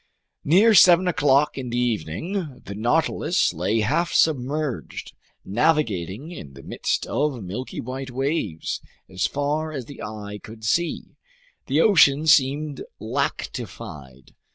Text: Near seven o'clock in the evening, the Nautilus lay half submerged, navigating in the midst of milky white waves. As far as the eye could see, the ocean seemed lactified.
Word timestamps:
Near 0.43 0.73
seven 0.73 1.07
o'clock 1.07 1.59
in 1.59 1.69
the 1.69 1.77
evening, 1.77 2.63
the 2.65 2.73
Nautilus 2.73 3.53
lay 3.53 3.81
half 3.81 4.13
submerged, 4.13 5.13
navigating 5.45 6.31
in 6.31 6.53
the 6.55 6.63
midst 6.63 7.05
of 7.05 7.43
milky 7.43 7.79
white 7.79 8.09
waves. 8.09 8.81
As 9.07 9.27
far 9.27 9.71
as 9.71 9.85
the 9.85 10.01
eye 10.01 10.39
could 10.41 10.63
see, 10.65 11.17
the 11.67 11.81
ocean 11.81 12.25
seemed 12.25 12.83
lactified. 12.99 14.33